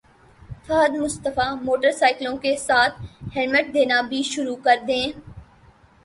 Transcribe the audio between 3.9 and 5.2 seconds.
بھی شروع کردیں